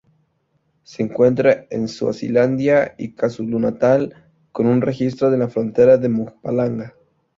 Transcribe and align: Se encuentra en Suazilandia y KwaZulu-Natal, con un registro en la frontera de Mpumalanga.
Se 0.81 1.03
encuentra 1.03 1.67
en 1.69 1.87
Suazilandia 1.87 2.95
y 2.97 3.11
KwaZulu-Natal, 3.11 4.31
con 4.51 4.65
un 4.65 4.81
registro 4.81 5.31
en 5.31 5.37
la 5.37 5.47
frontera 5.47 5.99
de 5.99 6.09
Mpumalanga. 6.09 6.95